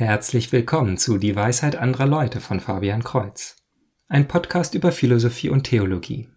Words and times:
Herzlich 0.00 0.52
willkommen 0.52 0.96
zu 0.96 1.18
Die 1.18 1.34
Weisheit 1.34 1.74
anderer 1.74 2.06
Leute 2.06 2.38
von 2.38 2.60
Fabian 2.60 3.02
Kreuz. 3.02 3.56
Ein 4.06 4.28
Podcast 4.28 4.76
über 4.76 4.92
Philosophie 4.92 5.48
und 5.48 5.64
Theologie. 5.64 6.28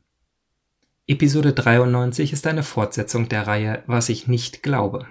Episode 1.06 1.54
93 1.54 2.34
ist 2.34 2.48
eine 2.48 2.64
Fortsetzung 2.64 3.30
der 3.30 3.46
Reihe 3.46 3.84
Was 3.86 4.10
ich 4.10 4.28
nicht 4.28 4.64
glaube. 4.64 5.06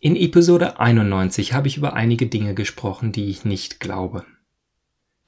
In 0.00 0.16
Episode 0.16 0.80
91 0.80 1.52
habe 1.52 1.68
ich 1.68 1.76
über 1.76 1.92
einige 1.92 2.26
Dinge 2.26 2.54
gesprochen, 2.54 3.12
die 3.12 3.30
ich 3.30 3.44
nicht 3.44 3.78
glaube 3.78 4.24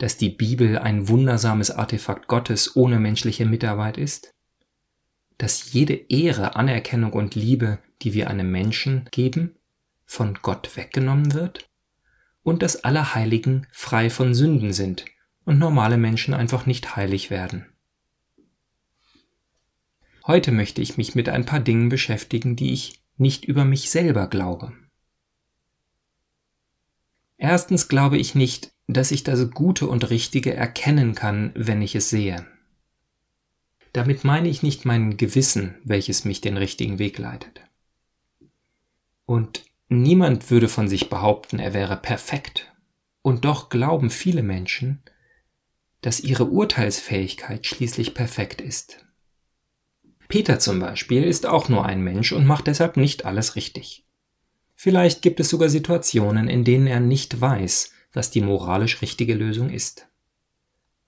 dass 0.02 0.16
die 0.16 0.30
Bibel 0.30 0.78
ein 0.78 1.06
wundersames 1.06 1.70
Artefakt 1.70 2.26
Gottes 2.26 2.74
ohne 2.74 2.98
menschliche 2.98 3.46
Mitarbeit 3.46 3.96
ist? 3.96 4.34
Dass 5.38 5.72
jede 5.72 5.94
Ehre, 5.94 6.56
Anerkennung 6.56 7.12
und 7.12 7.36
Liebe, 7.36 7.78
die 8.02 8.12
wir 8.12 8.28
einem 8.28 8.50
Menschen 8.50 9.08
geben, 9.12 9.54
von 10.04 10.40
Gott 10.42 10.76
weggenommen 10.76 11.34
wird? 11.34 11.70
Und 12.42 12.64
dass 12.64 12.82
alle 12.82 13.14
Heiligen 13.14 13.68
frei 13.70 14.10
von 14.10 14.34
Sünden 14.34 14.72
sind 14.72 15.04
und 15.44 15.60
normale 15.60 15.98
Menschen 15.98 16.34
einfach 16.34 16.66
nicht 16.66 16.96
heilig 16.96 17.30
werden? 17.30 17.66
Heute 20.26 20.50
möchte 20.50 20.82
ich 20.82 20.96
mich 20.96 21.14
mit 21.14 21.28
ein 21.28 21.44
paar 21.46 21.60
Dingen 21.60 21.90
beschäftigen, 21.90 22.56
die 22.56 22.72
ich 22.72 23.04
nicht 23.18 23.44
über 23.44 23.64
mich 23.64 23.88
selber 23.88 24.26
glaube. 24.26 24.72
Erstens 27.36 27.86
glaube 27.86 28.18
ich 28.18 28.34
nicht, 28.34 28.72
dass 28.92 29.10
ich 29.10 29.24
das 29.24 29.50
Gute 29.50 29.86
und 29.86 30.10
Richtige 30.10 30.54
erkennen 30.54 31.14
kann, 31.14 31.52
wenn 31.54 31.82
ich 31.82 31.94
es 31.94 32.10
sehe. 32.10 32.46
Damit 33.92 34.24
meine 34.24 34.48
ich 34.48 34.62
nicht 34.62 34.84
mein 34.84 35.16
Gewissen, 35.16 35.76
welches 35.84 36.24
mich 36.24 36.40
den 36.40 36.56
richtigen 36.56 36.98
Weg 36.98 37.18
leitet. 37.18 37.60
Und 39.26 39.64
niemand 39.88 40.50
würde 40.50 40.68
von 40.68 40.88
sich 40.88 41.10
behaupten, 41.10 41.58
er 41.58 41.74
wäre 41.74 41.96
perfekt. 41.96 42.72
Und 43.20 43.44
doch 43.44 43.68
glauben 43.68 44.10
viele 44.10 44.42
Menschen, 44.42 45.02
dass 46.00 46.20
ihre 46.20 46.46
Urteilsfähigkeit 46.46 47.66
schließlich 47.66 48.14
perfekt 48.14 48.60
ist. 48.60 49.06
Peter 50.28 50.58
zum 50.58 50.80
Beispiel 50.80 51.22
ist 51.22 51.46
auch 51.46 51.68
nur 51.68 51.84
ein 51.84 52.02
Mensch 52.02 52.32
und 52.32 52.46
macht 52.46 52.66
deshalb 52.66 52.96
nicht 52.96 53.24
alles 53.24 53.54
richtig. 53.54 54.06
Vielleicht 54.74 55.22
gibt 55.22 55.38
es 55.38 55.50
sogar 55.50 55.68
Situationen, 55.68 56.48
in 56.48 56.64
denen 56.64 56.86
er 56.86 57.00
nicht 57.00 57.40
weiß, 57.40 57.92
was 58.12 58.30
die 58.30 58.40
moralisch 58.40 59.02
richtige 59.02 59.34
Lösung 59.34 59.70
ist. 59.70 60.06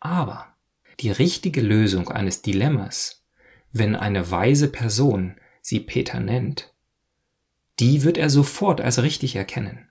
Aber 0.00 0.55
die 1.00 1.11
richtige 1.11 1.61
Lösung 1.61 2.08
eines 2.08 2.42
Dilemmas, 2.42 3.24
wenn 3.72 3.96
eine 3.96 4.30
weise 4.30 4.69
Person 4.69 5.36
sie 5.61 5.80
Peter 5.80 6.20
nennt, 6.20 6.72
die 7.80 8.05
wird 8.05 8.19
er 8.19 8.30
sofort 8.30 8.80
als 8.80 9.02
richtig 9.02 9.36
erkennen. 9.36 9.88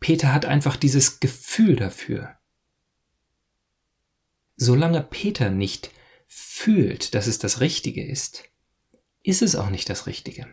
Peter 0.00 0.32
hat 0.32 0.44
einfach 0.44 0.76
dieses 0.76 1.20
Gefühl 1.20 1.76
dafür. 1.76 2.36
Solange 4.56 5.02
Peter 5.02 5.50
nicht 5.50 5.90
fühlt, 6.26 7.14
dass 7.14 7.26
es 7.26 7.38
das 7.38 7.60
Richtige 7.60 8.04
ist, 8.04 8.44
ist 9.22 9.42
es 9.42 9.54
auch 9.54 9.70
nicht 9.70 9.88
das 9.88 10.06
Richtige. 10.06 10.48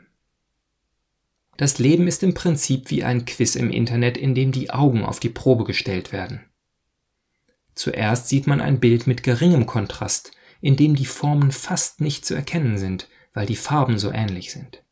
Das 1.59 1.77
Leben 1.77 2.07
ist 2.07 2.23
im 2.23 2.33
Prinzip 2.33 2.89
wie 2.89 3.03
ein 3.03 3.25
Quiz 3.25 3.55
im 3.55 3.69
Internet, 3.69 4.17
in 4.17 4.33
dem 4.33 4.53
die 4.53 4.69
Augen 4.69 5.03
auf 5.03 5.19
die 5.19 5.27
Probe 5.27 5.65
gestellt 5.65 6.13
werden. 6.13 6.39
Zuerst 7.75 8.29
sieht 8.29 8.47
man 8.47 8.61
ein 8.61 8.79
Bild 8.79 9.07
mit 9.07 9.23
geringem 9.23 9.65
Kontrast, 9.65 10.31
in 10.61 10.77
dem 10.77 10.95
die 10.95 11.05
Formen 11.05 11.51
fast 11.51 11.99
nicht 11.99 12.25
zu 12.25 12.33
erkennen 12.33 12.77
sind, 12.77 13.09
weil 13.33 13.45
die 13.45 13.57
Farben 13.57 13.99
so 13.99 14.09
ähnlich 14.09 14.53
sind. 14.53 14.85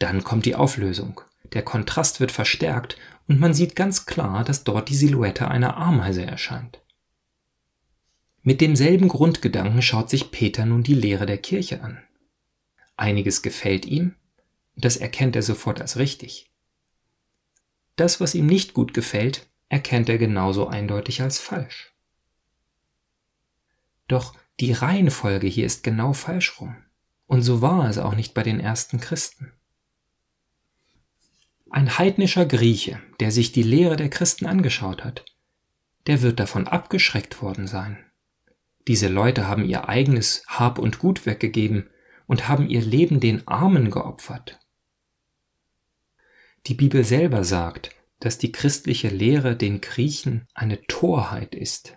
Dann 0.00 0.24
kommt 0.24 0.46
die 0.46 0.56
Auflösung. 0.56 1.20
Der 1.52 1.62
Kontrast 1.62 2.18
wird 2.18 2.32
verstärkt 2.32 2.96
und 3.28 3.38
man 3.38 3.54
sieht 3.54 3.76
ganz 3.76 4.04
klar, 4.04 4.42
dass 4.42 4.64
dort 4.64 4.88
die 4.88 4.96
Silhouette 4.96 5.46
einer 5.46 5.76
Ameise 5.76 6.26
erscheint. 6.26 6.80
Mit 8.42 8.60
demselben 8.60 9.06
Grundgedanken 9.06 9.80
schaut 9.80 10.10
sich 10.10 10.32
Peter 10.32 10.66
nun 10.66 10.82
die 10.82 10.94
Lehre 10.94 11.26
der 11.26 11.38
Kirche 11.38 11.84
an. 11.84 12.02
Einiges 12.96 13.42
gefällt 13.42 13.86
ihm, 13.86 14.16
das 14.84 14.96
erkennt 14.96 15.36
er 15.36 15.42
sofort 15.42 15.80
als 15.80 15.96
richtig. 15.96 16.50
Das, 17.96 18.20
was 18.20 18.34
ihm 18.34 18.46
nicht 18.46 18.74
gut 18.74 18.94
gefällt, 18.94 19.48
erkennt 19.68 20.08
er 20.08 20.18
genauso 20.18 20.68
eindeutig 20.68 21.20
als 21.20 21.38
falsch. 21.38 21.92
Doch 24.06 24.34
die 24.60 24.72
Reihenfolge 24.72 25.46
hier 25.46 25.66
ist 25.66 25.82
genau 25.82 26.12
falsch 26.12 26.60
rum. 26.60 26.76
Und 27.26 27.42
so 27.42 27.60
war 27.60 27.88
es 27.88 27.98
auch 27.98 28.14
nicht 28.14 28.34
bei 28.34 28.42
den 28.42 28.60
ersten 28.60 29.00
Christen. 29.00 29.52
Ein 31.70 31.98
heidnischer 31.98 32.46
Grieche, 32.46 33.00
der 33.20 33.30
sich 33.30 33.52
die 33.52 33.62
Lehre 33.62 33.96
der 33.96 34.08
Christen 34.08 34.46
angeschaut 34.46 35.04
hat, 35.04 35.26
der 36.06 36.22
wird 36.22 36.40
davon 36.40 36.66
abgeschreckt 36.66 37.42
worden 37.42 37.66
sein. 37.66 38.02
Diese 38.86 39.08
Leute 39.08 39.46
haben 39.46 39.66
ihr 39.66 39.88
eigenes 39.88 40.44
Hab 40.46 40.78
und 40.78 40.98
Gut 40.98 41.26
weggegeben 41.26 41.90
und 42.26 42.48
haben 42.48 42.68
ihr 42.70 42.80
Leben 42.80 43.20
den 43.20 43.46
Armen 43.46 43.90
geopfert. 43.90 44.58
Die 46.68 46.74
Bibel 46.74 47.02
selber 47.02 47.44
sagt, 47.44 47.96
dass 48.20 48.36
die 48.36 48.52
christliche 48.52 49.08
Lehre 49.08 49.56
den 49.56 49.80
Griechen 49.80 50.46
eine 50.52 50.82
Torheit 50.82 51.54
ist. 51.54 51.96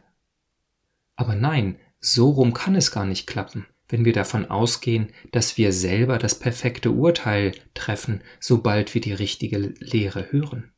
Aber 1.18 1.36
nein, 1.36 1.78
so 2.00 2.30
rum 2.30 2.54
kann 2.54 2.76
es 2.76 2.92
gar 2.92 3.06
nicht 3.06 3.28
klappen, 3.28 3.68
wenn 3.90 4.06
wir 4.06 4.14
davon 4.14 4.46
ausgehen, 4.50 5.12
dass 5.34 5.58
wir 5.58 5.74
selber 5.74 6.18
das 6.18 6.40
perfekte 6.40 6.92
Urteil 6.92 7.52
treffen, 7.74 8.24
sobald 8.40 8.94
wir 8.94 9.02
die 9.02 9.12
richtige 9.12 9.58
Lehre 9.58 10.32
hören. 10.32 10.72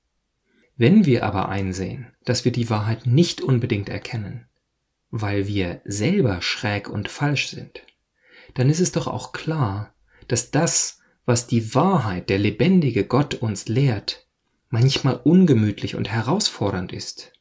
Wenn 0.76 1.06
wir 1.06 1.24
aber 1.24 1.50
einsehen, 1.50 2.08
dass 2.26 2.46
wir 2.46 2.52
die 2.52 2.72
Wahrheit 2.72 3.06
nicht 3.06 3.42
unbedingt 3.42 3.90
erkennen, 3.90 4.48
weil 5.12 5.48
wir 5.48 5.82
selber 5.86 6.42
schräg 6.42 6.90
und 6.90 7.10
falsch 7.10 7.50
sind, 7.50 7.86
dann 8.56 8.72
ist 8.72 8.80
es 8.80 8.92
doch 8.92 9.06
auch 9.06 9.34
klar, 9.34 9.94
dass 10.28 10.50
das, 10.50 11.03
was 11.26 11.48
die 11.48 11.74
Wahrheit, 11.74 12.30
der 12.30 12.40
lebendige 12.40 13.06
Gott 13.06 13.36
uns 13.36 13.68
lehrt, 13.68 14.28
manchmal 14.70 15.16
ungemütlich 15.24 15.96
und 15.96 16.10
herausfordernd 16.10 16.92
ist. 16.92 17.32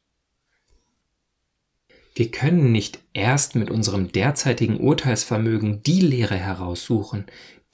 Wir 2.14 2.30
können 2.30 2.72
nicht 2.72 3.00
erst 3.14 3.54
mit 3.56 3.70
unserem 3.70 4.12
derzeitigen 4.12 4.78
Urteilsvermögen 4.78 5.82
die 5.82 6.00
Lehre 6.00 6.36
heraussuchen, 6.36 7.24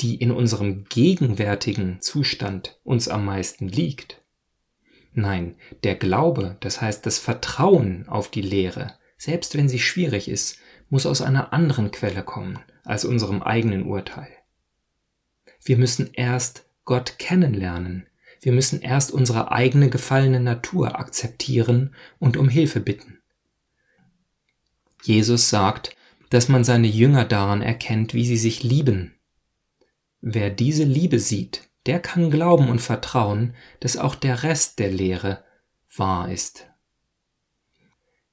die 0.01 0.15
in 0.15 0.31
unserem 0.31 0.85
gegenwärtigen 0.85 2.01
Zustand 2.01 2.79
uns 2.85 3.09
am 3.09 3.25
meisten 3.25 3.69
liegt. 3.69 4.23
Nein, 5.13 5.57
der 5.83 5.97
Glaube, 5.97 6.57
das 6.61 6.81
heißt 6.81 7.05
das 7.05 7.19
Vertrauen 7.19 8.09
auf 8.09 8.31
die 8.31 8.43
Lehre, 8.43 8.95
selbst 9.17 9.57
wenn 9.57 9.69
sie 9.69 9.81
schwierig 9.81 10.29
ist, 10.29 10.59
muss 10.89 11.05
aus 11.05 11.21
einer 11.21 11.53
anderen 11.53 11.91
Quelle 11.91 12.23
kommen 12.23 12.61
als 12.85 13.05
unserem 13.05 13.43
eigenen 13.43 13.87
Urteil. 13.87 14.38
Wir 15.65 15.77
müssen 15.77 16.11
erst 16.13 16.65
Gott 16.85 17.19
kennenlernen. 17.19 18.07
Wir 18.41 18.53
müssen 18.53 18.81
erst 18.81 19.11
unsere 19.11 19.51
eigene 19.53 19.91
gefallene 19.91 20.41
Natur 20.41 20.99
akzeptieren 20.99 21.95
und 22.19 22.37
um 22.37 22.49
Hilfe 22.49 22.81
bitten. 22.81 23.19
Jesus 25.03 25.49
sagt, 25.49 25.97
dass 26.31 26.49
man 26.49 26.65
seine 26.65 26.89
Jünger 26.89 27.25
daran 27.25 27.63
erkennt, 27.63 28.15
wie 28.15 28.27
sie 28.27 28.37
sich 28.37 28.63
lieben. 28.63 29.15
Wer 30.21 30.51
diese 30.51 30.85
Liebe 30.85 31.19
sieht, 31.19 31.69
der 31.87 32.01
kann 32.01 32.31
glauben 32.31 32.69
und 32.69 32.81
vertrauen, 32.81 33.55
dass 33.81 33.97
auch 33.97 34.15
der 34.15 34.43
Rest 34.43 34.79
der 34.79 34.91
Lehre 34.91 35.45
wahr 35.97 36.31
ist. 36.31 36.67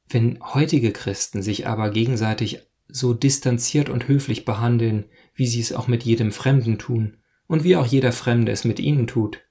Wenn 0.09 0.39
heutige 0.53 0.91
Christen 0.91 1.41
sich 1.41 1.67
aber 1.67 1.89
gegenseitig 1.89 2.61
so 2.87 3.13
distanziert 3.13 3.89
und 3.89 4.07
höflich 4.07 4.45
behandeln, 4.45 5.05
wie 5.35 5.47
sie 5.47 5.59
es 5.59 5.73
auch 5.73 5.87
mit 5.87 6.03
jedem 6.03 6.31
Fremden 6.31 6.79
tun 6.79 7.17
und 7.47 7.63
wie 7.63 7.75
auch 7.75 7.85
jeder 7.85 8.11
Fremde 8.11 8.51
es 8.51 8.63
mit 8.63 8.79
ihnen 8.79 9.05
tut. 9.05 9.41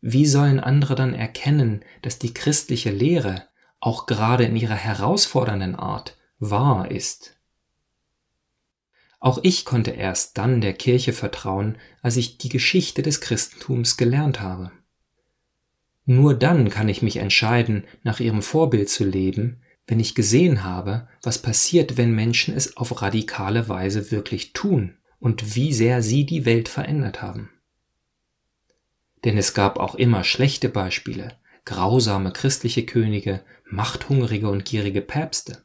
Wie 0.00 0.26
sollen 0.26 0.60
andere 0.60 0.96
dann 0.96 1.14
erkennen, 1.14 1.84
dass 2.02 2.18
die 2.18 2.34
christliche 2.34 2.90
Lehre, 2.90 3.46
auch 3.78 4.06
gerade 4.06 4.44
in 4.44 4.56
ihrer 4.56 4.74
herausfordernden 4.74 5.76
Art, 5.76 6.18
wahr 6.38 6.90
ist? 6.90 7.38
Auch 9.20 9.38
ich 9.44 9.64
konnte 9.64 9.92
erst 9.92 10.36
dann 10.36 10.60
der 10.60 10.72
Kirche 10.72 11.12
vertrauen, 11.12 11.78
als 12.02 12.16
ich 12.16 12.38
die 12.38 12.48
Geschichte 12.48 13.02
des 13.02 13.20
Christentums 13.20 13.96
gelernt 13.96 14.40
habe. 14.40 14.72
Nur 16.04 16.34
dann 16.34 16.68
kann 16.68 16.88
ich 16.88 17.02
mich 17.02 17.18
entscheiden, 17.18 17.84
nach 18.02 18.18
ihrem 18.18 18.42
Vorbild 18.42 18.90
zu 18.90 19.04
leben, 19.04 19.62
wenn 19.86 20.00
ich 20.00 20.16
gesehen 20.16 20.64
habe, 20.64 21.08
was 21.22 21.38
passiert, 21.38 21.96
wenn 21.96 22.12
Menschen 22.12 22.56
es 22.56 22.76
auf 22.76 23.00
radikale 23.00 23.68
Weise 23.68 24.10
wirklich 24.10 24.52
tun 24.52 24.96
und 25.22 25.54
wie 25.54 25.72
sehr 25.72 26.02
sie 26.02 26.26
die 26.26 26.44
Welt 26.44 26.68
verändert 26.68 27.22
haben. 27.22 27.48
Denn 29.24 29.38
es 29.38 29.54
gab 29.54 29.78
auch 29.78 29.94
immer 29.94 30.24
schlechte 30.24 30.68
Beispiele, 30.68 31.38
grausame 31.64 32.32
christliche 32.32 32.84
Könige, 32.84 33.44
machthungrige 33.64 34.50
und 34.50 34.64
gierige 34.64 35.00
Päpste. 35.00 35.64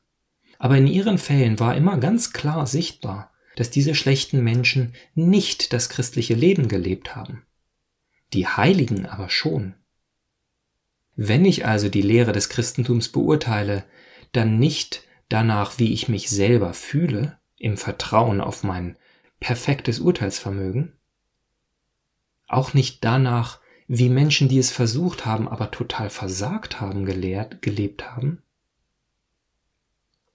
Aber 0.59 0.77
in 0.77 0.85
ihren 0.85 1.17
Fällen 1.17 1.59
war 1.59 1.75
immer 1.75 1.97
ganz 1.97 2.33
klar 2.33 2.67
sichtbar, 2.67 3.31
dass 3.55 3.71
diese 3.71 3.95
schlechten 3.95 4.43
Menschen 4.43 4.93
nicht 5.15 5.73
das 5.73 5.89
christliche 5.89 6.35
Leben 6.35 6.67
gelebt 6.67 7.15
haben. 7.15 7.43
Die 8.33 8.45
Heiligen 8.45 9.07
aber 9.07 9.29
schon. 9.29 9.73
Wenn 11.15 11.45
ich 11.45 11.65
also 11.65 11.89
die 11.89 12.03
Lehre 12.03 12.31
des 12.31 12.49
Christentums 12.49 13.09
beurteile, 13.09 13.85
dann 14.33 14.59
nicht 14.59 15.01
danach, 15.29 15.79
wie 15.79 15.93
ich 15.93 16.09
mich 16.09 16.29
selber 16.29 16.75
fühle, 16.75 17.39
im 17.55 17.75
Vertrauen 17.75 18.39
auf 18.39 18.63
mein 18.63 18.97
perfektes 19.39 19.99
Urteilsvermögen, 19.99 20.93
auch 22.47 22.73
nicht 22.73 23.03
danach, 23.03 23.59
wie 23.87 24.09
Menschen, 24.09 24.49
die 24.49 24.57
es 24.57 24.71
versucht 24.71 25.25
haben, 25.25 25.47
aber 25.47 25.71
total 25.71 26.09
versagt 26.09 26.81
haben, 26.81 27.05
gelehrt, 27.05 27.61
gelebt 27.61 28.09
haben, 28.11 28.41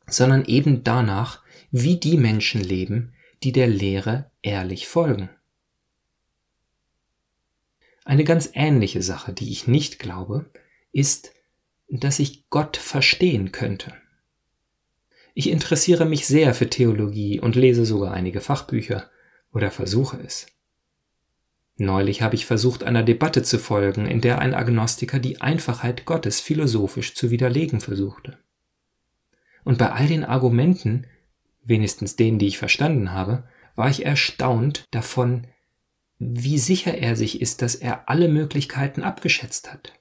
sondern 0.07 0.45
eben 0.45 0.85
danach, 0.85 1.43
wie 1.71 1.99
die 1.99 2.17
Menschen 2.17 2.63
leben, 2.63 3.13
die 3.43 3.53
der 3.53 3.67
Lehre 3.67 4.31
ehrlich 4.43 4.87
folgen. 4.87 5.31
Eine 8.05 8.25
ganz 8.25 8.51
ähnliche 8.55 9.03
Sache, 9.03 9.33
die 9.33 9.51
ich 9.51 9.67
nicht 9.67 9.99
glaube, 9.99 10.51
ist, 10.93 11.35
dass 11.89 12.19
ich 12.19 12.49
Gott 12.51 12.77
verstehen 12.77 13.53
könnte. 13.53 13.93
Ich 15.35 15.49
interessiere 15.49 16.05
mich 16.05 16.27
sehr 16.27 16.55
für 16.55 16.69
Theologie 16.69 17.41
und 17.41 17.57
lese 17.57 17.87
sogar 17.87 18.13
einige 18.13 18.41
Fachbücher 18.41 19.11
oder 19.53 19.71
versuche 19.71 20.19
es. 20.25 20.47
Neulich 21.77 22.23
habe 22.23 22.35
ich 22.35 22.45
versucht, 22.45 22.85
einer 22.85 23.03
Debatte 23.03 23.43
zu 23.43 23.59
folgen, 23.59 24.07
in 24.07 24.21
der 24.21 24.41
ein 24.41 24.55
Agnostiker 24.55 25.19
die 25.19 25.41
Einfachheit 25.41 26.05
Gottes 26.05 26.41
philosophisch 26.41 27.15
zu 27.15 27.31
widerlegen 27.31 27.81
versuchte. 27.81 28.39
Und 29.65 29.79
bei 29.79 29.91
all 29.91 30.07
den 30.07 30.25
Argumenten, 30.25 31.07
wenigstens 31.65 32.17
denen, 32.17 32.39
die 32.39 32.49
ich 32.49 32.59
verstanden 32.59 33.13
habe, 33.13 33.45
war 33.75 33.89
ich 33.89 34.05
erstaunt 34.05 34.87
davon, 34.91 35.47
wie 36.19 36.59
sicher 36.59 36.99
er 36.99 37.17
sich 37.17 37.41
ist, 37.41 37.63
dass 37.63 37.75
er 37.75 38.09
alle 38.09 38.29
Möglichkeiten 38.29 39.03
abgeschätzt 39.03 39.73
hat. 39.73 39.95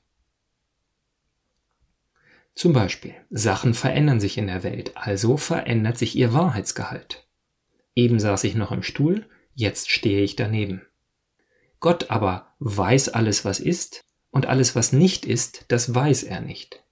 Zum 2.53 2.74
Beispiel, 2.74 3.15
Sachen 3.30 3.74
verändern 3.74 4.19
sich 4.19 4.38
in 4.38 4.48
der 4.48 4.63
Welt, 4.63 4.92
also 4.95 5.38
verändert 5.38 5.98
sich 5.98 6.15
ihr 6.15 6.33
Wahrheitsgehalt. 6.33 7.27
Eben 7.95 8.19
saß 8.19 8.44
ich 8.44 8.56
noch 8.56 8.71
im 8.71 8.83
Stuhl, 8.83 9.25
jetzt 9.53 9.89
stehe 9.89 10.21
ich 10.21 10.36
daneben. 10.36 10.81
Gott 11.80 12.12
aber 12.12 12.53
weiß 12.59 13.09
alles, 13.09 13.45
was 13.45 13.59
ist, 13.59 14.03
und 14.31 14.45
alles, 14.45 14.75
was 14.75 14.94
nicht 14.94 15.25
ist, 15.25 15.65
das 15.68 15.94
weiß 15.94 16.24
er 16.24 16.42
nicht. 16.42 16.83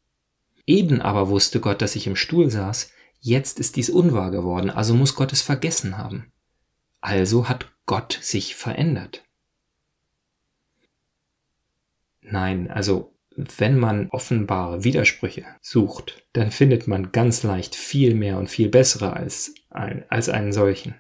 Eben 0.65 1.01
aber 1.01 1.29
wusste 1.29 1.59
Gott, 1.59 1.81
dass 1.81 1.95
ich 1.95 2.05
im 2.05 2.15
Stuhl 2.15 2.50
saß, 2.50 2.91
jetzt 3.21 3.59
ist 3.59 3.75
dies 3.75 3.89
unwahr 3.89 4.31
geworden, 4.31 4.69
also 4.69 4.94
muss 4.94 5.15
Gott 5.15 5.33
es 5.33 5.41
vergessen 5.41 5.97
haben. 5.97 6.31
Also 7.01 7.47
hat 7.47 7.71
Gott 7.85 8.19
sich 8.21 8.55
verändert. 8.55 9.23
Nein, 12.21 12.69
also 12.69 13.15
wenn 13.57 13.77
man 13.77 14.09
offenbare 14.09 14.83
Widersprüche 14.83 15.45
sucht, 15.62 16.25
dann 16.33 16.51
findet 16.51 16.88
man 16.88 17.12
ganz 17.12 17.44
leicht 17.44 17.75
viel 17.75 18.15
mehr 18.15 18.38
und 18.38 18.50
viel 18.50 18.69
bessere 18.69 19.13
als, 19.13 19.53
als 19.69 20.30
einen 20.30 20.51
solchen. 20.51 20.95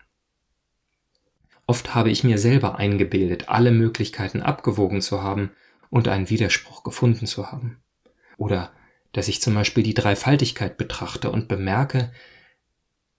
Oft 1.67 1.93
habe 1.93 2.09
ich 2.09 2.23
mir 2.23 2.37
selber 2.37 2.77
eingebildet, 2.77 3.49
alle 3.49 3.71
Möglichkeiten 3.71 4.41
abgewogen 4.41 5.01
zu 5.01 5.21
haben 5.21 5.51
und 5.89 6.07
einen 6.07 6.29
Widerspruch 6.29 6.83
gefunden 6.83 7.27
zu 7.27 7.51
haben. 7.51 7.81
Oder 8.37 8.71
dass 9.11 9.27
ich 9.27 9.41
zum 9.41 9.53
Beispiel 9.53 9.83
die 9.83 9.93
Dreifaltigkeit 9.93 10.77
betrachte 10.77 11.31
und 11.31 11.47
bemerke, 11.47 12.11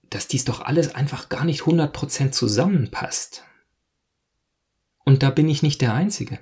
dass 0.08 0.28
dies 0.28 0.44
doch 0.44 0.61
alles 0.61 0.94
einfach 0.94 1.28
gar 1.28 1.44
nicht 1.44 1.62
100% 1.62 2.32
zusammenpasst. 2.32 3.44
Und 5.05 5.22
da 5.22 5.31
bin 5.31 5.49
ich 5.49 5.62
nicht 5.62 5.81
der 5.81 5.94
Einzige. 5.94 6.38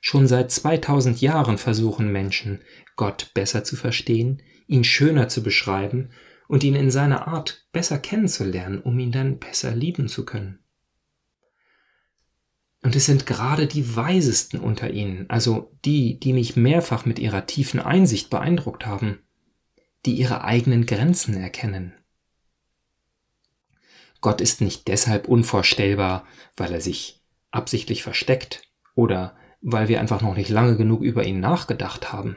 Schon 0.00 0.26
seit 0.26 0.50
2000 0.50 1.20
Jahren 1.20 1.58
versuchen 1.58 2.12
Menschen, 2.12 2.62
Gott 2.96 3.30
besser 3.34 3.64
zu 3.64 3.76
verstehen, 3.76 4.42
ihn 4.66 4.84
schöner 4.84 5.28
zu 5.28 5.42
beschreiben 5.42 6.10
und 6.46 6.64
ihn 6.64 6.74
in 6.74 6.90
seiner 6.90 7.28
Art 7.28 7.66
besser 7.72 7.98
kennenzulernen, 7.98 8.80
um 8.80 8.98
ihn 8.98 9.12
dann 9.12 9.38
besser 9.38 9.74
lieben 9.74 10.08
zu 10.08 10.24
können. 10.24 10.60
Und 12.82 12.94
es 12.94 13.06
sind 13.06 13.26
gerade 13.26 13.66
die 13.66 13.96
Weisesten 13.96 14.60
unter 14.60 14.90
ihnen, 14.90 15.28
also 15.28 15.76
die, 15.84 16.20
die 16.20 16.32
mich 16.32 16.56
mehrfach 16.56 17.04
mit 17.04 17.18
ihrer 17.18 17.46
tiefen 17.46 17.80
Einsicht 17.80 18.30
beeindruckt 18.30 18.86
haben, 18.86 19.18
die 20.06 20.14
ihre 20.14 20.44
eigenen 20.44 20.86
Grenzen 20.86 21.34
erkennen. 21.34 21.92
Gott 24.20 24.40
ist 24.40 24.60
nicht 24.60 24.88
deshalb 24.88 25.28
unvorstellbar, 25.28 26.24
weil 26.56 26.72
er 26.72 26.80
sich 26.80 27.20
absichtlich 27.50 28.02
versteckt 28.02 28.62
oder 28.94 29.36
weil 29.60 29.88
wir 29.88 30.00
einfach 30.00 30.22
noch 30.22 30.36
nicht 30.36 30.50
lange 30.50 30.76
genug 30.76 31.02
über 31.02 31.24
ihn 31.24 31.40
nachgedacht 31.40 32.12
haben. 32.12 32.36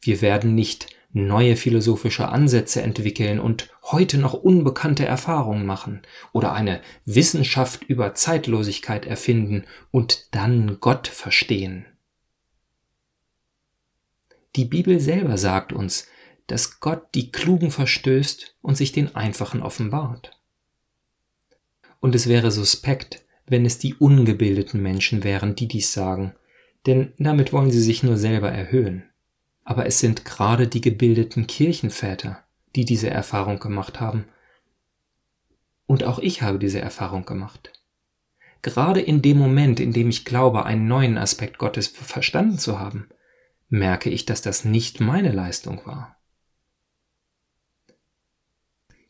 Wir 0.00 0.20
werden 0.20 0.54
nicht 0.54 0.88
neue 1.12 1.56
philosophische 1.56 2.28
Ansätze 2.28 2.82
entwickeln 2.82 3.38
und 3.38 3.70
heute 3.82 4.18
noch 4.18 4.32
unbekannte 4.32 5.04
Erfahrungen 5.04 5.66
machen 5.66 6.02
oder 6.32 6.52
eine 6.52 6.80
Wissenschaft 7.04 7.84
über 7.84 8.14
Zeitlosigkeit 8.14 9.06
erfinden 9.06 9.64
und 9.90 10.34
dann 10.34 10.78
Gott 10.80 11.08
verstehen. 11.08 11.86
Die 14.56 14.64
Bibel 14.64 15.00
selber 15.00 15.38
sagt 15.38 15.72
uns, 15.72 16.08
dass 16.46 16.80
Gott 16.80 17.14
die 17.14 17.30
Klugen 17.30 17.70
verstößt 17.70 18.56
und 18.60 18.76
sich 18.76 18.92
den 18.92 19.14
Einfachen 19.14 19.62
offenbart. 19.62 20.38
Und 22.00 22.14
es 22.14 22.26
wäre 22.26 22.50
suspekt, 22.50 23.24
wenn 23.52 23.66
es 23.66 23.78
die 23.78 23.94
ungebildeten 23.94 24.82
Menschen 24.82 25.22
wären, 25.22 25.54
die 25.54 25.68
dies 25.68 25.92
sagen, 25.92 26.34
denn 26.86 27.12
damit 27.18 27.52
wollen 27.52 27.70
sie 27.70 27.82
sich 27.82 28.02
nur 28.02 28.16
selber 28.16 28.50
erhöhen. 28.50 29.04
Aber 29.62 29.86
es 29.86 30.00
sind 30.00 30.24
gerade 30.24 30.66
die 30.66 30.80
gebildeten 30.80 31.46
Kirchenväter, 31.46 32.42
die 32.74 32.84
diese 32.84 33.10
Erfahrung 33.10 33.60
gemacht 33.60 34.00
haben. 34.00 34.24
Und 35.86 36.02
auch 36.02 36.18
ich 36.18 36.42
habe 36.42 36.58
diese 36.58 36.80
Erfahrung 36.80 37.26
gemacht. 37.26 37.72
Gerade 38.62 39.00
in 39.00 39.22
dem 39.22 39.38
Moment, 39.38 39.80
in 39.80 39.92
dem 39.92 40.08
ich 40.08 40.24
glaube, 40.24 40.64
einen 40.64 40.88
neuen 40.88 41.18
Aspekt 41.18 41.58
Gottes 41.58 41.88
verstanden 41.88 42.58
zu 42.58 42.80
haben, 42.80 43.08
merke 43.68 44.08
ich, 44.08 44.24
dass 44.24 44.40
das 44.40 44.64
nicht 44.64 45.00
meine 45.00 45.30
Leistung 45.30 45.84
war. 45.84 46.16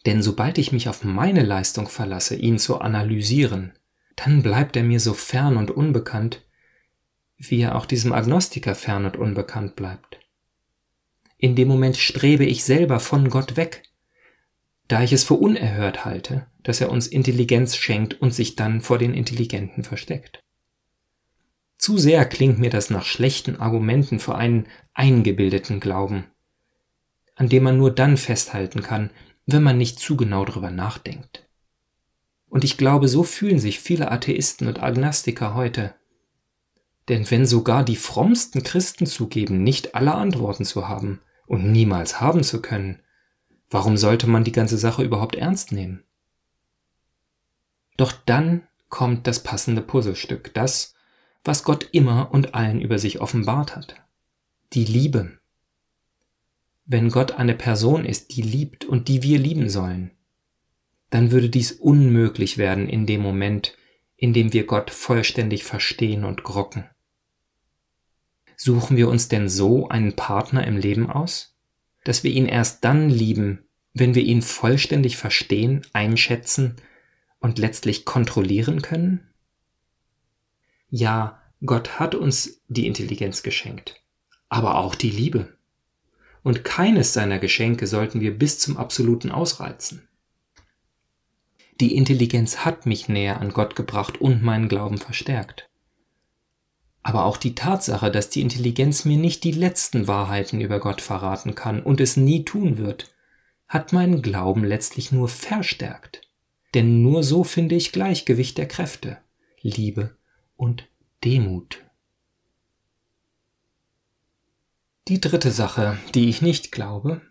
Denn 0.04 0.20
sobald 0.20 0.58
ich 0.58 0.72
mich 0.72 0.88
auf 0.88 1.04
meine 1.04 1.44
Leistung 1.44 1.86
verlasse, 1.86 2.34
ihn 2.34 2.58
zu 2.58 2.80
analysieren, 2.80 3.72
dann 4.16 4.42
bleibt 4.42 4.76
er 4.76 4.82
mir 4.82 5.00
so 5.00 5.14
fern 5.14 5.56
und 5.56 5.70
unbekannt, 5.70 6.44
wie 7.36 7.60
er 7.60 7.74
auch 7.76 7.86
diesem 7.86 8.12
Agnostiker 8.12 8.74
fern 8.74 9.04
und 9.04 9.16
unbekannt 9.16 9.76
bleibt. 9.76 10.20
In 11.38 11.56
dem 11.56 11.68
Moment 11.68 11.96
strebe 11.96 12.44
ich 12.44 12.62
selber 12.64 13.00
von 13.00 13.28
Gott 13.28 13.56
weg, 13.56 13.82
da 14.86 15.02
ich 15.02 15.12
es 15.12 15.24
für 15.24 15.34
unerhört 15.34 16.04
halte, 16.04 16.46
dass 16.62 16.80
er 16.80 16.90
uns 16.90 17.06
Intelligenz 17.06 17.76
schenkt 17.76 18.20
und 18.20 18.32
sich 18.32 18.54
dann 18.54 18.80
vor 18.80 18.98
den 18.98 19.14
Intelligenten 19.14 19.82
versteckt. 19.82 20.42
Zu 21.78 21.98
sehr 21.98 22.24
klingt 22.26 22.60
mir 22.60 22.70
das 22.70 22.90
nach 22.90 23.04
schlechten 23.04 23.56
Argumenten 23.56 24.20
für 24.20 24.36
einen 24.36 24.68
eingebildeten 24.94 25.80
Glauben, 25.80 26.26
an 27.34 27.48
dem 27.48 27.64
man 27.64 27.76
nur 27.76 27.92
dann 27.92 28.16
festhalten 28.16 28.82
kann, 28.82 29.10
wenn 29.46 29.64
man 29.64 29.78
nicht 29.78 29.98
zu 29.98 30.16
genau 30.16 30.44
darüber 30.44 30.70
nachdenkt. 30.70 31.48
Und 32.52 32.64
ich 32.64 32.76
glaube, 32.76 33.08
so 33.08 33.22
fühlen 33.22 33.58
sich 33.58 33.80
viele 33.80 34.10
Atheisten 34.10 34.68
und 34.68 34.82
Agnostiker 34.82 35.54
heute. 35.54 35.94
Denn 37.08 37.28
wenn 37.30 37.46
sogar 37.46 37.82
die 37.82 37.96
frommsten 37.96 38.62
Christen 38.62 39.06
zugeben, 39.06 39.64
nicht 39.64 39.94
alle 39.94 40.12
Antworten 40.12 40.66
zu 40.66 40.86
haben, 40.86 41.22
und 41.46 41.72
niemals 41.72 42.20
haben 42.20 42.44
zu 42.44 42.60
können, 42.60 43.00
warum 43.70 43.96
sollte 43.96 44.26
man 44.26 44.44
die 44.44 44.52
ganze 44.52 44.76
Sache 44.76 45.02
überhaupt 45.02 45.34
ernst 45.34 45.72
nehmen? 45.72 46.04
Doch 47.96 48.12
dann 48.12 48.68
kommt 48.90 49.26
das 49.26 49.42
passende 49.42 49.80
Puzzlestück, 49.80 50.52
das, 50.52 50.94
was 51.44 51.64
Gott 51.64 51.88
immer 51.92 52.32
und 52.32 52.54
allen 52.54 52.82
über 52.82 52.98
sich 52.98 53.22
offenbart 53.22 53.76
hat. 53.76 53.94
Die 54.74 54.84
Liebe. 54.84 55.38
Wenn 56.84 57.08
Gott 57.08 57.32
eine 57.32 57.54
Person 57.54 58.04
ist, 58.04 58.36
die 58.36 58.42
liebt 58.42 58.84
und 58.84 59.08
die 59.08 59.22
wir 59.22 59.38
lieben 59.38 59.70
sollen, 59.70 60.10
dann 61.12 61.30
würde 61.30 61.50
dies 61.50 61.72
unmöglich 61.72 62.56
werden 62.56 62.88
in 62.88 63.04
dem 63.04 63.20
Moment, 63.20 63.76
in 64.16 64.32
dem 64.32 64.54
wir 64.54 64.64
Gott 64.64 64.90
vollständig 64.90 65.62
verstehen 65.62 66.24
und 66.24 66.42
grocken. 66.42 66.88
Suchen 68.56 68.96
wir 68.96 69.10
uns 69.10 69.28
denn 69.28 69.46
so 69.50 69.90
einen 69.90 70.16
Partner 70.16 70.66
im 70.66 70.78
Leben 70.78 71.10
aus? 71.10 71.54
Dass 72.04 72.24
wir 72.24 72.30
ihn 72.30 72.46
erst 72.46 72.82
dann 72.84 73.10
lieben, 73.10 73.66
wenn 73.92 74.14
wir 74.14 74.22
ihn 74.22 74.40
vollständig 74.40 75.18
verstehen, 75.18 75.82
einschätzen 75.92 76.76
und 77.40 77.58
letztlich 77.58 78.06
kontrollieren 78.06 78.80
können? 78.80 79.28
Ja, 80.88 81.42
Gott 81.62 82.00
hat 82.00 82.14
uns 82.14 82.62
die 82.68 82.86
Intelligenz 82.86 83.42
geschenkt, 83.42 84.00
aber 84.48 84.78
auch 84.78 84.94
die 84.94 85.10
Liebe. 85.10 85.58
und 86.42 86.64
keines 86.64 87.12
seiner 87.12 87.38
Geschenke 87.38 87.86
sollten 87.86 88.20
wir 88.20 88.36
bis 88.36 88.58
zum 88.58 88.78
Absoluten 88.78 89.30
ausreizen. 89.30 90.08
Die 91.82 91.96
Intelligenz 91.96 92.58
hat 92.58 92.86
mich 92.86 93.08
näher 93.08 93.40
an 93.40 93.52
Gott 93.52 93.74
gebracht 93.74 94.20
und 94.20 94.40
meinen 94.40 94.68
Glauben 94.68 94.98
verstärkt. 94.98 95.68
Aber 97.02 97.24
auch 97.24 97.36
die 97.36 97.56
Tatsache, 97.56 98.12
dass 98.12 98.30
die 98.30 98.40
Intelligenz 98.40 99.04
mir 99.04 99.16
nicht 99.16 99.42
die 99.42 99.50
letzten 99.50 100.06
Wahrheiten 100.06 100.60
über 100.60 100.78
Gott 100.78 101.00
verraten 101.00 101.56
kann 101.56 101.82
und 101.82 102.00
es 102.00 102.16
nie 102.16 102.44
tun 102.44 102.78
wird, 102.78 103.12
hat 103.66 103.92
meinen 103.92 104.22
Glauben 104.22 104.62
letztlich 104.62 105.10
nur 105.10 105.28
verstärkt. 105.28 106.20
Denn 106.74 107.02
nur 107.02 107.24
so 107.24 107.42
finde 107.42 107.74
ich 107.74 107.90
Gleichgewicht 107.90 108.58
der 108.58 108.68
Kräfte, 108.68 109.18
Liebe 109.60 110.16
und 110.54 110.86
Demut. 111.24 111.82
Die 115.08 115.20
dritte 115.20 115.50
Sache, 115.50 115.98
die 116.14 116.28
ich 116.28 116.42
nicht 116.42 116.70
glaube, 116.70 117.22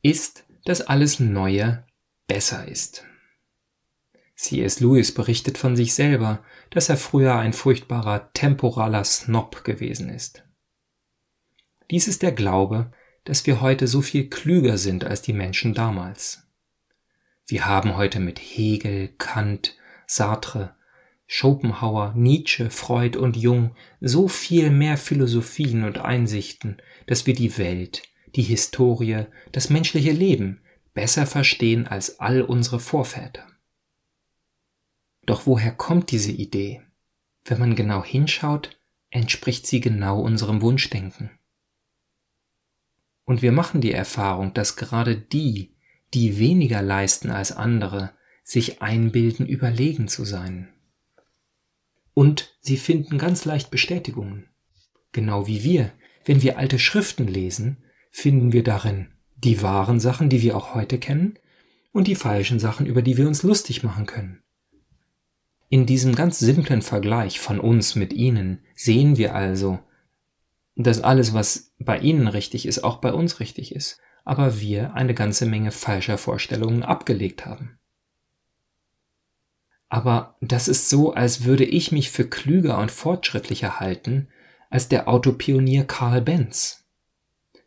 ist, 0.00 0.44
dass 0.64 0.80
alles 0.80 1.18
Neue 1.18 1.84
besser 2.28 2.68
ist. 2.68 3.02
C.S. 4.36 4.80
Lewis 4.80 5.12
berichtet 5.12 5.56
von 5.56 5.76
sich 5.76 5.94
selber, 5.94 6.44
dass 6.70 6.90
er 6.90 6.98
früher 6.98 7.36
ein 7.36 7.54
furchtbarer 7.54 8.32
temporaler 8.34 9.02
Snob 9.02 9.64
gewesen 9.64 10.10
ist. 10.10 10.44
Dies 11.90 12.06
ist 12.06 12.22
der 12.22 12.32
Glaube, 12.32 12.92
dass 13.24 13.46
wir 13.46 13.60
heute 13.60 13.86
so 13.86 14.02
viel 14.02 14.28
klüger 14.28 14.76
sind 14.76 15.04
als 15.04 15.22
die 15.22 15.32
Menschen 15.32 15.72
damals. 15.72 16.46
Wir 17.46 17.64
haben 17.64 17.96
heute 17.96 18.20
mit 18.20 18.38
Hegel, 18.38 19.08
Kant, 19.18 19.76
Sartre, 20.06 20.74
Schopenhauer, 21.26 22.12
Nietzsche, 22.14 22.70
Freud 22.70 23.18
und 23.18 23.36
Jung 23.36 23.74
so 24.00 24.28
viel 24.28 24.70
mehr 24.70 24.96
Philosophien 24.96 25.84
und 25.84 25.98
Einsichten, 25.98 26.76
dass 27.06 27.26
wir 27.26 27.34
die 27.34 27.56
Welt, 27.58 28.02
die 28.34 28.42
Historie, 28.42 29.26
das 29.50 29.70
menschliche 29.70 30.12
Leben 30.12 30.60
besser 30.92 31.26
verstehen 31.26 31.86
als 31.86 32.20
all 32.20 32.42
unsere 32.42 32.80
Vorväter. 32.80 33.46
Doch 35.26 35.46
woher 35.46 35.72
kommt 35.72 36.10
diese 36.10 36.32
Idee? 36.32 36.82
Wenn 37.44 37.58
man 37.58 37.74
genau 37.74 38.04
hinschaut, 38.04 38.80
entspricht 39.10 39.66
sie 39.66 39.80
genau 39.80 40.20
unserem 40.20 40.62
Wunschdenken. 40.62 41.30
Und 43.24 43.42
wir 43.42 43.52
machen 43.52 43.80
die 43.80 43.92
Erfahrung, 43.92 44.54
dass 44.54 44.76
gerade 44.76 45.16
die, 45.16 45.74
die 46.14 46.38
weniger 46.38 46.80
leisten 46.80 47.30
als 47.30 47.52
andere, 47.52 48.14
sich 48.44 48.80
einbilden, 48.80 49.46
überlegen 49.46 50.06
zu 50.06 50.24
sein. 50.24 50.72
Und 52.14 52.56
sie 52.60 52.76
finden 52.76 53.18
ganz 53.18 53.44
leicht 53.44 53.70
Bestätigungen. 53.70 54.48
Genau 55.10 55.46
wie 55.48 55.64
wir. 55.64 55.92
Wenn 56.24 56.42
wir 56.42 56.58
alte 56.58 56.78
Schriften 56.78 57.26
lesen, 57.26 57.84
finden 58.10 58.52
wir 58.52 58.62
darin 58.62 59.12
die 59.36 59.60
wahren 59.60 60.00
Sachen, 60.00 60.28
die 60.28 60.42
wir 60.42 60.56
auch 60.56 60.74
heute 60.74 60.98
kennen, 60.98 61.38
und 61.92 62.06
die 62.06 62.14
falschen 62.14 62.58
Sachen, 62.58 62.86
über 62.86 63.02
die 63.02 63.16
wir 63.16 63.26
uns 63.26 63.42
lustig 63.42 63.82
machen 63.82 64.06
können. 64.06 64.42
In 65.68 65.86
diesem 65.86 66.14
ganz 66.14 66.38
simplen 66.38 66.82
Vergleich 66.82 67.40
von 67.40 67.58
uns 67.58 67.96
mit 67.96 68.12
ihnen 68.12 68.60
sehen 68.74 69.16
wir 69.16 69.34
also, 69.34 69.80
dass 70.76 71.00
alles, 71.00 71.34
was 71.34 71.72
bei 71.78 71.98
ihnen 71.98 72.28
richtig 72.28 72.66
ist, 72.66 72.84
auch 72.84 72.98
bei 72.98 73.12
uns 73.12 73.40
richtig 73.40 73.74
ist, 73.74 73.98
aber 74.24 74.60
wir 74.60 74.94
eine 74.94 75.14
ganze 75.14 75.46
Menge 75.46 75.72
falscher 75.72 76.18
Vorstellungen 76.18 76.82
abgelegt 76.82 77.46
haben. 77.46 77.78
Aber 79.88 80.36
das 80.40 80.68
ist 80.68 80.88
so, 80.88 81.14
als 81.14 81.44
würde 81.44 81.64
ich 81.64 81.92
mich 81.92 82.10
für 82.10 82.28
klüger 82.28 82.78
und 82.78 82.90
fortschrittlicher 82.90 83.80
halten 83.80 84.28
als 84.68 84.88
der 84.88 85.08
Autopionier 85.08 85.84
Karl 85.84 86.20
Benz. 86.20 86.84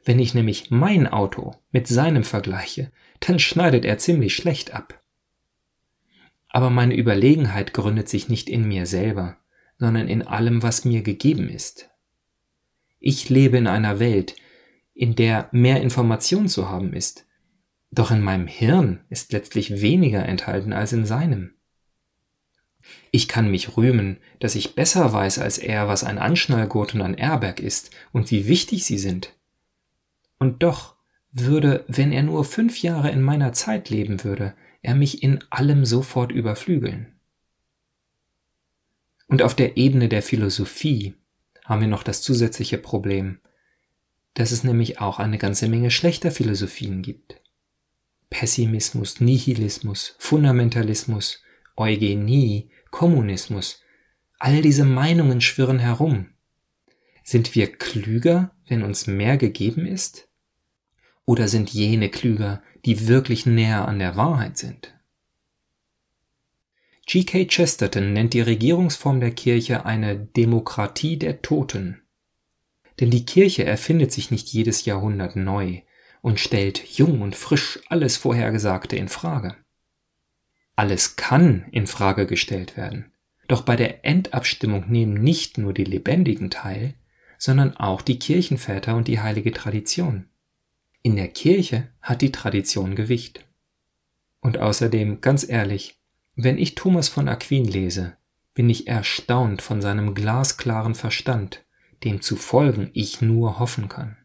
Wenn 0.04 0.20
ich 0.20 0.34
nämlich 0.34 0.70
mein 0.70 1.08
Auto 1.08 1.56
mit 1.72 1.88
seinem 1.88 2.24
vergleiche, 2.24 2.92
dann 3.20 3.40
schneidet 3.40 3.86
er 3.86 3.98
ziemlich 3.98 4.36
schlecht 4.36 4.74
ab. 4.74 4.99
Aber 6.50 6.70
meine 6.70 6.96
Überlegenheit 6.96 7.74
gründet 7.74 8.10
sich 8.10 8.28
nicht 8.28 8.50
in 8.50 8.68
mir 8.68 8.86
selber, 8.86 9.38
sondern 9.78 10.08
in 10.08 10.24
allem, 10.24 10.64
was 10.64 10.84
mir 10.84 11.04
gegeben 11.04 11.48
ist. 11.48 11.90
Ich 13.00 13.30
lebe 13.30 13.58
in 13.58 13.68
einer 13.68 14.00
Welt, 14.00 14.36
in 14.94 15.16
der 15.16 15.48
mehr 15.52 15.82
Information 15.82 16.50
zu 16.50 16.70
haben 16.70 16.94
ist, 16.94 17.26
doch 17.92 18.12
in 18.12 18.22
meinem 18.22 18.48
Hirn 18.48 19.06
ist 19.10 19.32
letztlich 19.32 19.82
weniger 19.82 20.26
enthalten 20.26 20.74
als 20.74 20.92
in 20.92 21.06
seinem. 21.06 21.54
Ich 23.12 23.28
kann 23.28 23.50
mich 23.50 23.78
rühmen, 23.78 24.18
dass 24.40 24.56
ich 24.56 24.76
besser 24.76 25.12
weiß 25.12 25.40
als 25.40 25.58
er, 25.58 25.88
was 25.88 26.04
ein 26.04 26.18
Anschnallgurt 26.18 26.94
und 26.94 27.02
ein 27.02 27.16
Airbag 27.16 27.60
ist 27.60 27.92
und 28.12 28.32
wie 28.32 28.48
wichtig 28.48 28.86
sie 28.86 28.98
sind. 28.98 29.36
Und 30.38 30.64
doch 30.64 30.96
würde, 31.32 31.86
wenn 31.88 32.12
er 32.12 32.24
nur 32.24 32.46
fünf 32.46 32.82
Jahre 32.82 33.12
in 33.12 33.22
meiner 33.22 33.54
Zeit 33.54 33.90
leben 33.90 34.24
würde, 34.24 34.54
er 34.82 34.96
mich 34.96 35.24
in 35.24 35.44
allem 35.50 35.86
sofort 35.86 36.32
überflügeln. 36.32 37.20
Und 39.28 39.42
auf 39.42 39.54
der 39.54 39.78
Ebene 39.78 40.10
der 40.10 40.24
Philosophie 40.24 41.16
haben 41.66 41.82
wir 41.82 41.88
noch 41.88 42.04
das 42.04 42.22
zusätzliche 42.22 42.78
Problem, 42.78 43.40
dass 44.34 44.52
es 44.52 44.64
nämlich 44.64 45.00
auch 45.00 45.20
eine 45.20 45.38
ganze 45.38 45.68
Menge 45.68 45.92
schlechter 45.92 46.32
Philosophien 46.32 47.02
gibt. 47.02 47.42
Pessimismus, 48.30 49.20
Nihilismus, 49.20 50.16
Fundamentalismus, 50.18 51.44
Eugenie, 51.76 52.70
Kommunismus, 52.90 53.82
all 54.40 54.62
diese 54.62 54.86
Meinungen 54.86 55.42
schwirren 55.42 55.80
herum. 55.80 56.28
Sind 57.24 57.54
wir 57.54 57.72
klüger, 57.72 58.56
wenn 58.68 58.84
uns 58.84 59.08
mehr 59.08 59.38
gegeben 59.38 59.86
ist? 59.86 60.29
Oder 61.30 61.48
sind 61.48 61.70
jene 61.70 62.10
klüger, 62.10 62.64
die 62.86 63.08
wirklich 63.08 63.46
näher 63.46 63.88
an 63.88 64.00
der 64.00 64.16
Wahrheit 64.16 64.58
sind. 64.58 64.96
G.K. 67.06 67.46
Chesterton 67.46 68.14
nennt 68.14 68.34
die 68.34 68.42
Regierungsform 68.42 69.20
der 69.20 69.30
Kirche 69.30 69.86
eine 69.86 70.18
Demokratie 70.18 71.18
der 71.18 71.44
Toten. 71.44 72.02
Denn 73.00 73.12
die 73.12 73.28
Kirche 73.28 73.64
erfindet 73.64 74.12
sich 74.12 74.32
nicht 74.32 74.48
jedes 74.48 74.86
Jahrhundert 74.86 75.36
neu 75.36 75.84
und 76.22 76.40
stellt 76.40 76.84
jung 76.98 77.22
und 77.22 77.36
frisch 77.36 77.80
alles 77.90 78.18
Vorhergesagte 78.18 78.96
in 78.96 79.08
Frage. 79.08 79.56
Alles 80.76 81.16
kann 81.16 81.68
in 81.72 81.86
Frage 81.86 82.26
gestellt 82.26 82.76
werden. 82.76 83.12
Doch 83.48 83.62
bei 83.62 83.76
der 83.76 84.04
Endabstimmung 84.04 84.90
nehmen 84.90 85.14
nicht 85.14 85.60
nur 85.60 85.76
die 85.76 85.84
Lebendigen 85.84 86.50
teil, 86.50 86.96
sondern 87.38 87.78
auch 87.78 88.02
die 88.02 88.18
Kirchenväter 88.18 88.96
und 88.96 89.08
die 89.08 89.20
heilige 89.20 89.52
Tradition. 89.52 90.26
In 91.02 91.16
der 91.16 91.30
Kirche 91.30 91.88
hat 92.02 92.22
die 92.22 92.32
Tradition 92.32 92.96
Gewicht. 92.96 93.46
Und 94.42 94.58
außerdem, 94.58 95.22
ganz 95.22 95.48
ehrlich, 95.48 96.00
wenn 96.36 96.58
ich 96.58 96.76
Thomas 96.76 97.10
von 97.10 97.28
Aquin 97.28 97.66
lese, 97.66 98.18
bin 98.54 98.70
ich 98.70 98.88
erstaunt 98.88 99.62
von 99.62 99.82
seinem 99.82 100.14
glasklaren 100.14 100.96
Verstand, 100.96 101.64
dem 102.04 102.22
zu 102.22 102.36
folgen 102.36 102.90
ich 102.94 103.22
nur 103.22 103.60
hoffen 103.60 103.88
kann. 103.88 104.18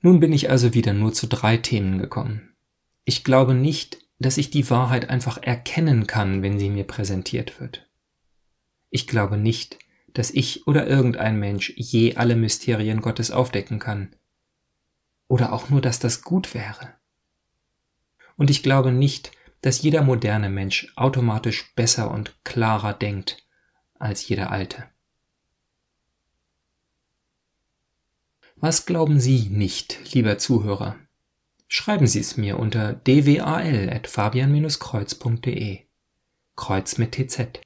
Nun 0.00 0.20
bin 0.20 0.32
ich 0.32 0.50
also 0.50 0.74
wieder 0.74 0.92
nur 0.92 1.12
zu 1.12 1.26
drei 1.26 1.56
Themen 1.56 1.98
gekommen. 1.98 2.54
Ich 3.04 3.24
glaube 3.24 3.54
nicht, 3.54 3.98
dass 4.18 4.38
ich 4.38 4.50
die 4.50 4.68
Wahrheit 4.70 5.10
einfach 5.10 5.38
erkennen 5.42 6.06
kann, 6.06 6.42
wenn 6.42 6.58
sie 6.58 6.70
mir 6.70 6.84
präsentiert 6.84 7.60
wird. 7.60 7.88
Ich 8.90 9.06
glaube 9.06 9.36
nicht, 9.36 9.78
dass 10.16 10.30
ich 10.30 10.66
oder 10.66 10.86
irgendein 10.86 11.38
Mensch 11.38 11.74
je 11.76 12.16
alle 12.16 12.36
Mysterien 12.36 13.02
Gottes 13.02 13.30
aufdecken 13.30 13.78
kann. 13.78 14.16
Oder 15.28 15.52
auch 15.52 15.68
nur, 15.68 15.82
dass 15.82 15.98
das 15.98 16.22
gut 16.22 16.54
wäre. 16.54 16.94
Und 18.36 18.48
ich 18.48 18.62
glaube 18.62 18.92
nicht, 18.92 19.32
dass 19.60 19.82
jeder 19.82 20.02
moderne 20.02 20.48
Mensch 20.48 20.90
automatisch 20.96 21.74
besser 21.74 22.10
und 22.10 22.34
klarer 22.44 22.94
denkt 22.94 23.44
als 23.98 24.26
jeder 24.26 24.50
alte. 24.50 24.84
Was 28.56 28.86
glauben 28.86 29.20
Sie 29.20 29.50
nicht, 29.50 30.14
lieber 30.14 30.38
Zuhörer? 30.38 30.96
Schreiben 31.68 32.06
Sie 32.06 32.20
es 32.20 32.38
mir 32.38 32.58
unter 32.58 32.94
dwal.fabian-kreuz.de. 32.94 35.80
Kreuz 36.54 36.96
mit 36.96 37.12
TZ. 37.12 37.65